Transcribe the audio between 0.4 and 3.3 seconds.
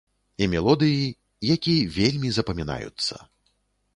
І мелодыі, які вельмі запамінаюцца.